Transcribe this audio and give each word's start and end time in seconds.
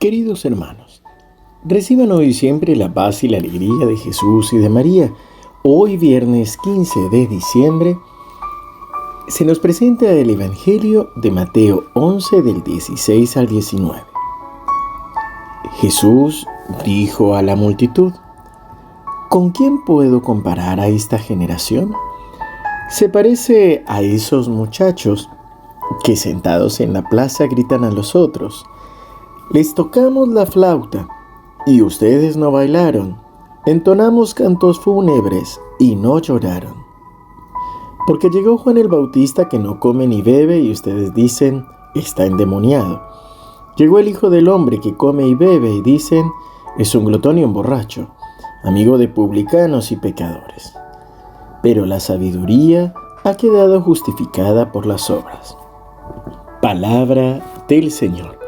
Queridos 0.00 0.46
hermanos, 0.46 1.02
reciban 1.62 2.10
hoy 2.10 2.32
siempre 2.32 2.74
la 2.74 2.94
paz 2.94 3.22
y 3.22 3.28
la 3.28 3.36
alegría 3.36 3.84
de 3.84 3.98
Jesús 3.98 4.50
y 4.54 4.56
de 4.56 4.70
María. 4.70 5.12
Hoy 5.62 5.98
viernes 5.98 6.56
15 6.56 7.10
de 7.10 7.26
diciembre 7.26 7.98
se 9.28 9.44
nos 9.44 9.58
presenta 9.58 10.10
el 10.10 10.30
Evangelio 10.30 11.10
de 11.16 11.30
Mateo 11.30 11.84
11 11.92 12.40
del 12.40 12.64
16 12.64 13.36
al 13.36 13.46
19. 13.46 14.02
Jesús 15.82 16.46
dijo 16.82 17.34
a 17.34 17.42
la 17.42 17.54
multitud, 17.54 18.14
¿con 19.28 19.50
quién 19.50 19.84
puedo 19.84 20.22
comparar 20.22 20.80
a 20.80 20.86
esta 20.86 21.18
generación? 21.18 21.92
Se 22.88 23.10
parece 23.10 23.84
a 23.86 24.00
esos 24.00 24.48
muchachos 24.48 25.28
que 26.02 26.16
sentados 26.16 26.80
en 26.80 26.94
la 26.94 27.02
plaza 27.02 27.44
gritan 27.48 27.84
a 27.84 27.90
los 27.90 28.16
otros, 28.16 28.64
les 29.50 29.74
tocamos 29.74 30.28
la 30.28 30.46
flauta 30.46 31.08
y 31.66 31.82
ustedes 31.82 32.36
no 32.36 32.52
bailaron. 32.52 33.16
Entonamos 33.66 34.32
cantos 34.32 34.78
fúnebres 34.78 35.60
y 35.78 35.96
no 35.96 36.20
lloraron. 36.20 36.74
Porque 38.06 38.30
llegó 38.30 38.58
Juan 38.58 38.78
el 38.78 38.88
Bautista 38.88 39.48
que 39.48 39.58
no 39.58 39.80
come 39.80 40.06
ni 40.06 40.22
bebe 40.22 40.60
y 40.60 40.70
ustedes 40.70 41.14
dicen, 41.14 41.66
está 41.94 42.26
endemoniado. 42.26 43.02
Llegó 43.76 43.98
el 43.98 44.08
Hijo 44.08 44.30
del 44.30 44.48
Hombre 44.48 44.78
que 44.78 44.96
come 44.96 45.26
y 45.26 45.34
bebe 45.34 45.70
y 45.70 45.82
dicen, 45.82 46.30
es 46.78 46.94
un 46.94 47.04
glotón 47.04 47.38
y 47.38 47.44
un 47.44 47.52
borracho, 47.52 48.08
amigo 48.62 48.98
de 48.98 49.08
publicanos 49.08 49.90
y 49.90 49.96
pecadores. 49.96 50.74
Pero 51.62 51.86
la 51.86 51.98
sabiduría 51.98 52.94
ha 53.24 53.34
quedado 53.34 53.82
justificada 53.82 54.70
por 54.70 54.86
las 54.86 55.10
obras. 55.10 55.56
Palabra 56.62 57.64
del 57.68 57.90
Señor. 57.90 58.39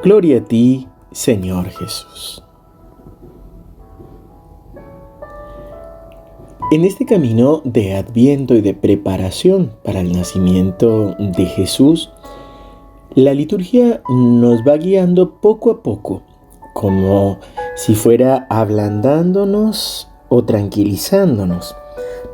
Gloria 0.00 0.38
a 0.38 0.44
ti, 0.44 0.86
Señor 1.10 1.70
Jesús. 1.70 2.44
En 6.70 6.84
este 6.84 7.04
camino 7.04 7.62
de 7.64 7.96
adviento 7.96 8.54
y 8.54 8.60
de 8.60 8.74
preparación 8.74 9.72
para 9.82 10.00
el 10.00 10.12
nacimiento 10.12 11.16
de 11.18 11.46
Jesús, 11.46 12.12
la 13.16 13.34
liturgia 13.34 14.00
nos 14.08 14.60
va 14.62 14.76
guiando 14.76 15.40
poco 15.40 15.72
a 15.72 15.82
poco, 15.82 16.22
como 16.74 17.40
si 17.74 17.96
fuera 17.96 18.46
ablandándonos 18.50 20.08
o 20.28 20.44
tranquilizándonos, 20.44 21.74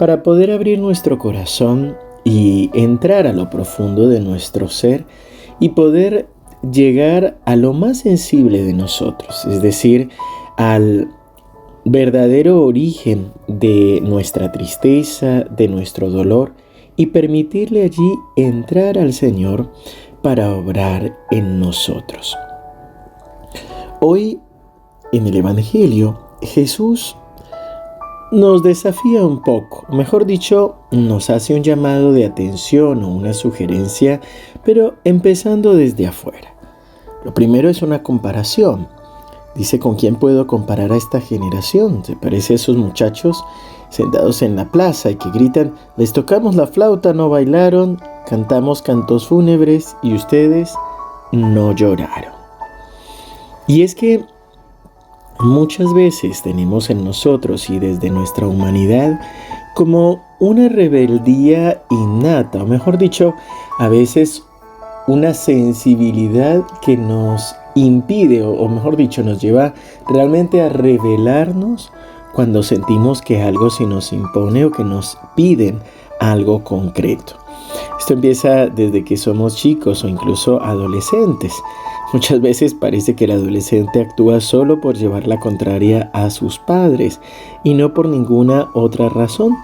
para 0.00 0.24
poder 0.24 0.50
abrir 0.50 0.80
nuestro 0.80 1.16
corazón 1.16 1.96
y 2.24 2.70
entrar 2.74 3.28
a 3.28 3.32
lo 3.32 3.50
profundo 3.50 4.08
de 4.08 4.18
nuestro 4.18 4.66
ser 4.66 5.06
y 5.60 5.68
poder 5.70 6.26
llegar 6.70 7.38
a 7.44 7.56
lo 7.56 7.72
más 7.72 7.98
sensible 7.98 8.62
de 8.62 8.72
nosotros, 8.72 9.44
es 9.46 9.62
decir, 9.62 10.10
al 10.56 11.08
verdadero 11.84 12.62
origen 12.62 13.32
de 13.48 14.00
nuestra 14.02 14.52
tristeza, 14.52 15.44
de 15.44 15.68
nuestro 15.68 16.10
dolor, 16.10 16.54
y 16.96 17.06
permitirle 17.06 17.84
allí 17.84 18.14
entrar 18.36 18.98
al 18.98 19.12
Señor 19.12 19.72
para 20.22 20.54
obrar 20.54 21.18
en 21.30 21.58
nosotros. 21.58 22.36
Hoy, 24.00 24.38
en 25.12 25.26
el 25.26 25.36
Evangelio, 25.36 26.20
Jesús 26.42 27.16
nos 28.30 28.62
desafía 28.62 29.26
un 29.26 29.42
poco, 29.42 29.84
mejor 29.94 30.24
dicho, 30.24 30.76
nos 30.90 31.28
hace 31.28 31.54
un 31.54 31.62
llamado 31.62 32.12
de 32.12 32.24
atención 32.24 33.02
o 33.04 33.08
una 33.08 33.34
sugerencia, 33.34 34.20
pero 34.64 34.94
empezando 35.04 35.74
desde 35.74 36.06
afuera. 36.06 36.51
Lo 37.24 37.34
primero 37.34 37.68
es 37.68 37.82
una 37.82 38.02
comparación. 38.02 38.88
Dice, 39.54 39.78
¿con 39.78 39.96
quién 39.96 40.16
puedo 40.16 40.46
comparar 40.46 40.92
a 40.92 40.96
esta 40.96 41.20
generación? 41.20 42.04
Se 42.04 42.16
parece 42.16 42.54
a 42.54 42.56
esos 42.56 42.76
muchachos 42.76 43.44
sentados 43.90 44.40
en 44.40 44.56
la 44.56 44.70
plaza 44.70 45.10
y 45.10 45.16
que 45.16 45.30
gritan, 45.30 45.74
les 45.96 46.12
tocamos 46.12 46.54
la 46.54 46.66
flauta, 46.66 47.12
no 47.12 47.28
bailaron, 47.28 48.00
cantamos 48.26 48.80
cantos 48.80 49.28
fúnebres 49.28 49.96
y 50.02 50.14
ustedes 50.14 50.72
no 51.32 51.72
lloraron. 51.72 52.32
Y 53.66 53.82
es 53.82 53.94
que 53.94 54.24
muchas 55.38 55.92
veces 55.92 56.42
tenemos 56.42 56.88
en 56.88 57.04
nosotros 57.04 57.68
y 57.68 57.78
desde 57.78 58.10
nuestra 58.10 58.46
humanidad 58.46 59.20
como 59.74 60.22
una 60.38 60.68
rebeldía 60.68 61.82
innata, 61.90 62.62
o 62.62 62.66
mejor 62.66 62.98
dicho, 62.98 63.34
a 63.78 63.88
veces 63.88 64.42
una 65.06 65.34
sensibilidad 65.34 66.62
que 66.80 66.96
nos 66.96 67.54
impide, 67.74 68.42
o, 68.42 68.68
mejor 68.68 68.96
dicho, 68.96 69.22
nos 69.22 69.40
lleva 69.40 69.74
realmente 70.08 70.60
a 70.60 70.68
revelarnos 70.68 71.92
cuando 72.32 72.62
sentimos 72.62 73.20
que 73.20 73.42
algo 73.42 73.70
se 73.70 73.86
nos 73.86 74.12
impone 74.12 74.64
o 74.64 74.70
que 74.70 74.84
nos 74.84 75.18
piden 75.34 75.80
algo 76.20 76.62
concreto. 76.64 77.34
Esto 77.98 78.14
empieza 78.14 78.66
desde 78.66 79.04
que 79.04 79.16
somos 79.16 79.56
chicos 79.56 80.04
o 80.04 80.08
incluso 80.08 80.60
adolescentes. 80.62 81.52
Muchas 82.12 82.40
veces 82.40 82.74
parece 82.74 83.14
que 83.14 83.24
el 83.24 83.30
adolescente 83.30 84.00
actúa 84.00 84.40
solo 84.40 84.80
por 84.80 84.96
llevar 84.96 85.26
la 85.26 85.38
contraria 85.40 86.10
a 86.12 86.30
sus 86.30 86.58
padres 86.58 87.20
y 87.64 87.74
no 87.74 87.94
por 87.94 88.08
ninguna 88.08 88.68
otra 88.74 89.08
razón. 89.08 89.56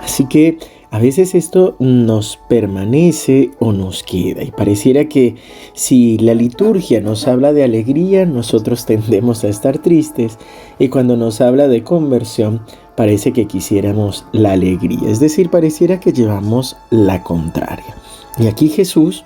Así 0.00 0.26
que 0.26 0.58
a 0.90 0.98
veces 0.98 1.34
esto 1.34 1.76
nos 1.78 2.38
permanece 2.48 3.50
o 3.58 3.72
nos 3.72 4.02
queda 4.02 4.42
y 4.42 4.50
pareciera 4.50 5.06
que 5.06 5.36
si 5.74 6.16
la 6.18 6.34
liturgia 6.34 7.00
nos 7.00 7.28
habla 7.28 7.52
de 7.52 7.62
alegría, 7.62 8.24
nosotros 8.24 8.86
tendemos 8.86 9.44
a 9.44 9.48
estar 9.48 9.78
tristes 9.78 10.38
y 10.78 10.88
cuando 10.88 11.16
nos 11.16 11.42
habla 11.42 11.68
de 11.68 11.84
conversión, 11.84 12.62
parece 12.96 13.32
que 13.32 13.46
quisiéramos 13.46 14.24
la 14.32 14.52
alegría, 14.52 15.10
es 15.10 15.20
decir, 15.20 15.50
pareciera 15.50 16.00
que 16.00 16.12
llevamos 16.12 16.76
la 16.90 17.22
contraria. 17.22 17.94
Y 18.38 18.46
aquí 18.46 18.68
Jesús 18.68 19.24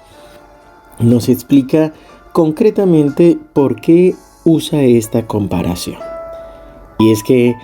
nos 0.98 1.28
explica 1.28 1.92
concretamente 2.32 3.38
por 3.52 3.80
qué 3.80 4.14
usa 4.44 4.82
esta 4.82 5.26
comparación. 5.26 5.98
Y 6.98 7.12
es 7.12 7.22
que 7.22 7.54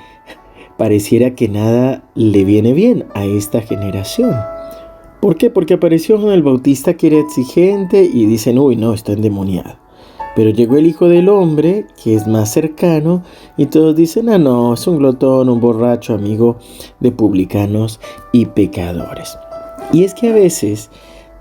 pareciera 0.78 1.34
que 1.34 1.49
nada 1.49 2.05
le 2.15 2.44
viene 2.44 2.72
bien 2.72 3.05
a 3.15 3.27
esta 3.27 3.61
generación. 3.61 4.34
¿Por 5.21 5.37
qué? 5.37 5.50
Porque 5.50 5.75
apareció 5.75 6.19
Juan 6.19 6.33
el 6.33 6.44
Bautista 6.44 6.94
que 6.94 7.09
era 7.09 7.19
exigente 7.19 8.05
y 8.05 8.25
dicen, 8.25 8.59
uy, 8.59 8.77
no, 8.77 8.94
está 8.94 9.12
endemoniado. 9.12 9.77
Pero 10.37 10.50
llegó 10.50 10.77
el 10.77 10.87
Hijo 10.87 11.09
del 11.09 11.28
Hombre, 11.28 11.87
que 12.03 12.15
es 12.15 12.28
más 12.28 12.53
cercano, 12.53 13.25
y 13.56 13.67
todos 13.67 13.97
dicen, 13.97 14.28
ah, 14.28 14.38
no, 14.38 14.75
es 14.75 14.87
un 14.87 14.99
glotón, 14.99 15.49
un 15.49 15.61
borracho, 15.61 16.15
amigo 16.15 16.59
de 17.00 17.11
publicanos 17.11 17.99
y 18.31 18.47
pecadores. 18.47 19.37
Y 19.93 20.05
es 20.05 20.15
que 20.15 20.28
a 20.28 20.34
veces 20.34 20.91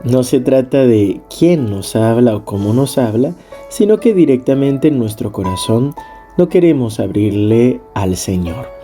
no 0.03 0.23
se 0.23 0.39
trata 0.39 0.87
de 0.87 1.21
quién 1.37 1.69
nos 1.69 1.95
habla 1.95 2.35
o 2.35 2.43
cómo 2.43 2.73
nos 2.73 2.97
habla, 2.97 3.35
sino 3.69 3.99
que 3.99 4.15
directamente 4.15 4.87
en 4.87 4.97
nuestro 4.97 5.31
corazón 5.31 5.93
no 6.39 6.49
queremos 6.49 6.99
abrirle 6.99 7.81
al 7.93 8.15
Señor 8.15 8.76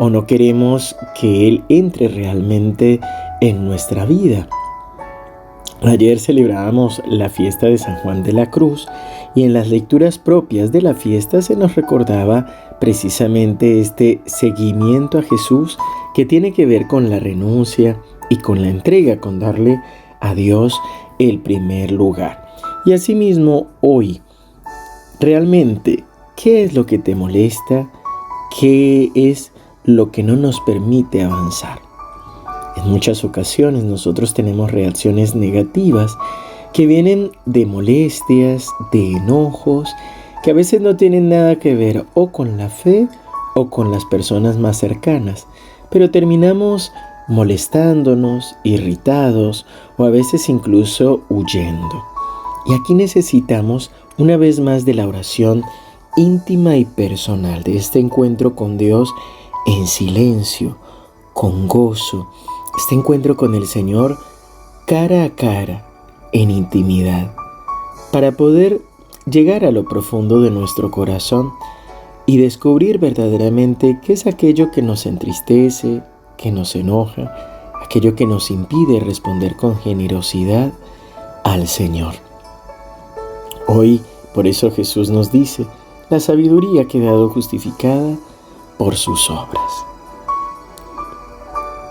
o 0.00 0.08
no 0.08 0.26
queremos 0.26 0.96
que 1.14 1.46
Él 1.46 1.62
entre 1.68 2.08
realmente 2.08 3.00
en 3.42 3.66
nuestra 3.66 4.06
vida. 4.06 4.48
Ayer 5.82 6.18
celebrábamos 6.18 7.02
la 7.06 7.28
fiesta 7.28 7.66
de 7.66 7.76
San 7.76 7.96
Juan 7.96 8.22
de 8.22 8.32
la 8.32 8.50
Cruz 8.50 8.88
y 9.34 9.44
en 9.44 9.52
las 9.52 9.68
lecturas 9.68 10.18
propias 10.18 10.72
de 10.72 10.80
la 10.80 10.94
fiesta 10.94 11.42
se 11.42 11.54
nos 11.54 11.74
recordaba 11.74 12.78
precisamente 12.80 13.78
este 13.78 14.22
seguimiento 14.24 15.18
a 15.18 15.22
Jesús 15.22 15.76
que 16.14 16.24
tiene 16.24 16.52
que 16.52 16.64
ver 16.64 16.86
con 16.86 17.10
la 17.10 17.18
renuncia 17.18 18.00
y 18.30 18.36
con 18.36 18.62
la 18.62 18.70
entrega, 18.70 19.20
con 19.20 19.38
darle 19.38 19.82
a 20.20 20.34
Dios 20.34 20.80
el 21.18 21.40
primer 21.40 21.92
lugar. 21.92 22.48
Y 22.86 22.94
asimismo 22.94 23.66
hoy, 23.82 24.22
realmente, 25.20 26.04
¿qué 26.36 26.64
es 26.64 26.72
lo 26.72 26.86
que 26.86 26.98
te 26.98 27.14
molesta? 27.14 27.90
¿Qué 28.58 29.10
es 29.14 29.52
lo 29.84 30.10
que 30.10 30.22
no 30.22 30.36
nos 30.36 30.60
permite 30.60 31.22
avanzar. 31.22 31.80
En 32.76 32.90
muchas 32.90 33.24
ocasiones 33.24 33.84
nosotros 33.84 34.34
tenemos 34.34 34.70
reacciones 34.70 35.34
negativas 35.34 36.16
que 36.72 36.86
vienen 36.86 37.32
de 37.46 37.66
molestias, 37.66 38.68
de 38.92 39.12
enojos, 39.12 39.88
que 40.42 40.52
a 40.52 40.54
veces 40.54 40.80
no 40.80 40.96
tienen 40.96 41.28
nada 41.28 41.56
que 41.56 41.74
ver 41.74 42.06
o 42.14 42.30
con 42.30 42.56
la 42.56 42.68
fe 42.68 43.08
o 43.54 43.68
con 43.68 43.90
las 43.90 44.04
personas 44.04 44.56
más 44.56 44.78
cercanas, 44.78 45.46
pero 45.90 46.10
terminamos 46.10 46.92
molestándonos, 47.28 48.56
irritados 48.64 49.66
o 49.96 50.04
a 50.04 50.10
veces 50.10 50.48
incluso 50.48 51.22
huyendo. 51.28 52.04
Y 52.66 52.74
aquí 52.74 52.94
necesitamos 52.94 53.90
una 54.18 54.36
vez 54.36 54.60
más 54.60 54.84
de 54.84 54.94
la 54.94 55.06
oración 55.06 55.62
íntima 56.16 56.76
y 56.76 56.84
personal, 56.84 57.62
de 57.62 57.76
este 57.76 58.00
encuentro 58.00 58.54
con 58.54 58.78
Dios 58.78 59.12
en 59.66 59.86
silencio, 59.86 60.76
con 61.32 61.68
gozo, 61.68 62.28
este 62.76 62.94
encuentro 62.94 63.36
con 63.36 63.54
el 63.54 63.66
Señor 63.66 64.18
cara 64.86 65.24
a 65.24 65.30
cara, 65.30 65.86
en 66.32 66.50
intimidad, 66.50 67.32
para 68.12 68.32
poder 68.32 68.80
llegar 69.24 69.64
a 69.64 69.70
lo 69.70 69.84
profundo 69.84 70.40
de 70.40 70.50
nuestro 70.50 70.90
corazón 70.90 71.52
y 72.26 72.38
descubrir 72.38 72.98
verdaderamente 72.98 74.00
qué 74.04 74.12
es 74.12 74.26
aquello 74.26 74.70
que 74.70 74.82
nos 74.82 75.06
entristece, 75.06 76.02
que 76.36 76.50
nos 76.50 76.74
enoja, 76.74 77.32
aquello 77.84 78.14
que 78.14 78.26
nos 78.26 78.50
impide 78.50 79.00
responder 79.00 79.56
con 79.56 79.76
generosidad 79.78 80.72
al 81.44 81.68
Señor. 81.68 82.14
Hoy, 83.66 84.00
por 84.34 84.46
eso 84.46 84.70
Jesús 84.70 85.10
nos 85.10 85.30
dice, 85.30 85.66
la 86.08 86.20
sabiduría 86.20 86.82
ha 86.82 86.88
quedado 86.88 87.28
justificada 87.28 88.16
por 88.80 88.96
sus 88.96 89.28
obras. 89.28 89.84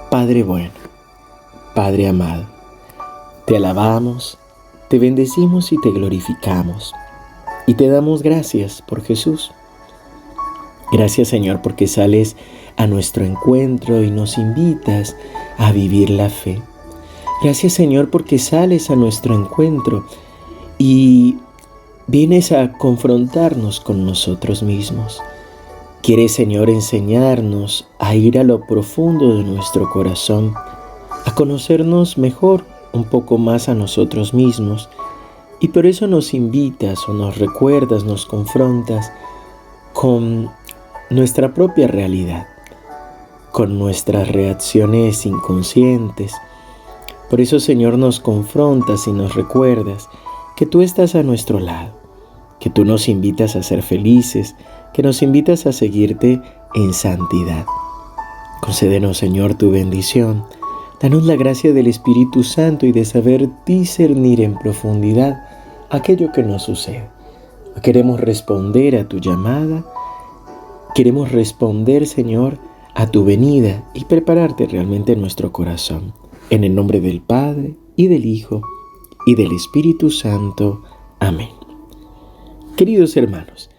Padre 0.10 0.42
bueno, 0.42 0.72
Padre 1.76 2.08
amado, 2.08 2.46
te 3.46 3.58
alabamos, 3.58 4.40
te 4.88 4.98
bendecimos 4.98 5.72
y 5.72 5.80
te 5.80 5.92
glorificamos 5.92 6.96
y 7.68 7.76
te 7.76 7.90
damos 7.90 8.24
gracias 8.24 8.82
por 8.82 9.04
Jesús. 9.04 9.52
Gracias 10.92 11.28
Señor 11.28 11.62
porque 11.62 11.86
sales 11.86 12.36
a 12.76 12.88
nuestro 12.88 13.24
encuentro 13.24 14.02
y 14.02 14.10
nos 14.10 14.40
invitas 14.40 15.16
a 15.60 15.72
vivir 15.72 16.10
la 16.10 16.32
fe. 16.32 16.60
Gracias 17.44 17.74
Señor 17.74 18.10
porque 18.10 18.40
sales 18.40 18.90
a 18.90 18.96
nuestro 18.96 19.36
encuentro 19.36 20.08
y 20.80 21.38
vienes 22.08 22.52
a 22.52 22.72
confrontarnos 22.72 23.80
con 23.80 24.08
nosotros 24.08 24.64
mismos. 24.64 25.22
Quieres 26.02 26.34
Señor 26.34 26.70
enseñarnos 26.70 27.88
a 28.00 28.16
ir 28.16 28.40
a 28.40 28.44
lo 28.44 28.66
profundo 28.66 29.38
de 29.38 29.44
nuestro 29.44 29.90
corazón, 29.90 30.54
a 31.26 31.36
conocernos 31.36 32.18
mejor, 32.18 32.64
un 32.94 33.04
poco 33.04 33.38
más 33.38 33.70
a 33.70 33.76
nosotros 33.76 34.34
mismos. 34.34 34.90
Y 35.60 35.70
por 35.70 35.86
eso 35.86 36.08
nos 36.08 36.34
invitas 36.34 37.08
o 37.08 37.14
nos 37.14 37.38
recuerdas, 37.38 38.04
nos 38.06 38.26
confrontas 38.26 39.12
con 39.94 40.50
nuestra 41.10 41.54
propia 41.54 41.88
realidad 41.88 42.48
con 43.52 43.80
nuestras 43.80 44.30
reacciones 44.30 45.26
inconscientes. 45.26 46.34
Por 47.30 47.42
eso, 47.42 47.60
Señor, 47.60 47.98
nos 47.98 48.20
confrontas 48.20 49.08
y 49.08 49.12
nos 49.12 49.36
recuerdas 49.36 50.10
que 50.56 50.66
tú 50.66 50.82
estás 50.82 51.16
a 51.16 51.24
nuestro 51.24 51.60
lado, 51.60 51.92
que 52.60 52.70
tú 52.70 52.86
nos 52.86 53.08
invitas 53.08 53.56
a 53.56 53.64
ser 53.64 53.82
felices, 53.82 54.56
que 54.94 55.04
nos 55.04 55.22
invitas 55.22 55.66
a 55.66 55.72
seguirte 55.72 56.42
en 56.76 56.94
santidad. 56.94 57.66
Concédenos, 58.62 59.18
Señor, 59.18 59.56
tu 59.56 59.72
bendición. 59.72 60.44
Danos 61.02 61.26
la 61.26 61.36
gracia 61.36 61.74
del 61.74 61.88
Espíritu 61.88 62.44
Santo 62.44 62.86
y 62.86 62.92
de 62.92 63.06
saber 63.06 63.50
discernir 63.66 64.42
en 64.42 64.58
profundidad 64.58 65.44
aquello 65.90 66.32
que 66.32 66.44
nos 66.44 66.64
sucede. 66.64 67.10
Queremos 67.82 68.20
responder 68.20 68.98
a 68.98 69.08
tu 69.08 69.20
llamada. 69.20 69.86
Queremos 70.94 71.32
responder, 71.32 72.06
Señor, 72.06 72.58
a 72.96 73.08
tu 73.08 73.24
venida 73.24 73.84
y 73.94 74.06
prepararte 74.06 74.68
realmente 74.68 75.14
en 75.14 75.22
nuestro 75.22 75.52
corazón. 75.54 76.14
En 76.50 76.64
el 76.64 76.76
nombre 76.76 77.00
del 77.00 77.22
Padre, 77.22 77.76
y 77.96 78.08
del 78.08 78.26
Hijo, 78.26 78.62
y 79.26 79.36
del 79.36 79.52
Espíritu 79.52 80.10
Santo. 80.10 80.84
Amén. 81.20 81.50
Queridos 82.78 83.18
hermanos, 83.18 83.70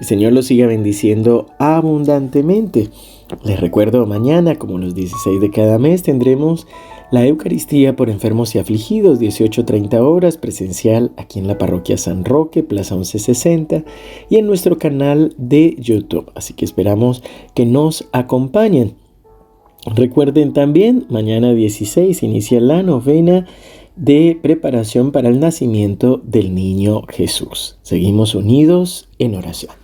el 0.00 0.06
Señor 0.06 0.32
los 0.32 0.46
siga 0.46 0.66
bendiciendo 0.66 1.48
abundantemente. 1.58 2.88
Les 3.44 3.60
recuerdo, 3.60 4.06
mañana, 4.06 4.56
como 4.56 4.78
los 4.78 4.94
16 4.94 5.42
de 5.42 5.50
cada 5.50 5.78
mes, 5.78 6.02
tendremos 6.02 6.66
la 7.10 7.26
Eucaristía 7.26 7.96
por 7.96 8.08
enfermos 8.08 8.54
y 8.54 8.58
afligidos, 8.60 9.20
18.30 9.20 10.00
horas, 10.00 10.38
presencial 10.38 11.12
aquí 11.18 11.38
en 11.38 11.48
la 11.48 11.58
parroquia 11.58 11.98
San 11.98 12.24
Roque, 12.24 12.62
Plaza 12.62 12.94
1160, 12.94 13.84
y 14.30 14.36
en 14.36 14.46
nuestro 14.46 14.78
canal 14.78 15.34
de 15.36 15.76
YouTube. 15.78 16.32
Así 16.34 16.54
que 16.54 16.64
esperamos 16.64 17.22
que 17.54 17.66
nos 17.66 18.08
acompañen. 18.12 18.94
Recuerden 19.84 20.54
también, 20.54 21.04
mañana 21.10 21.52
16 21.52 22.22
inicia 22.22 22.58
la 22.58 22.82
novena 22.82 23.46
de 23.96 24.38
preparación 24.40 25.12
para 25.12 25.28
el 25.28 25.40
nacimiento 25.40 26.22
del 26.24 26.54
niño 26.54 27.02
Jesús. 27.06 27.78
Seguimos 27.82 28.34
unidos 28.34 29.10
en 29.18 29.34
oración. 29.34 29.79